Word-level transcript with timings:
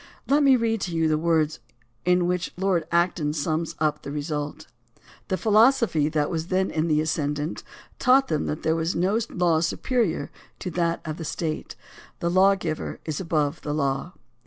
Let 0.25 0.41
me 0.41 0.55
read 0.55 0.81
to 0.81 0.95
you 0.95 1.07
the 1.07 1.19
words 1.19 1.59
in 2.05 2.25
which 2.25 2.53
Lord 2.57 2.87
Acton 2.91 3.33
sums 3.33 3.75
up 3.77 4.01
the 4.01 4.09
result: 4.11 4.65
The 5.27 5.37
philosophy 5.37 6.09
that 6.09 6.31
was 6.31 6.47
then 6.47 6.71
in 6.71 6.87
the 6.87 6.99
ascendant 7.01 7.61
taught 7.99 8.27
them 8.27 8.47
that 8.47 8.63
there 8.63 8.81
is 8.81 8.95
no 8.95 9.19
law 9.29 9.59
superior 9.59 10.31
to 10.57 10.71
that 10.71 11.01
of 11.05 11.17
the 11.17 11.23
State— 11.23 11.75
the 12.19 12.31
lawgiver 12.31 12.99
is 13.05 13.19
above 13.19 13.61
the 13.61 13.75
law. 13.75 14.13